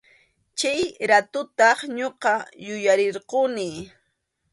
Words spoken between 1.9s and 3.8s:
ñuqa yuyarirquni.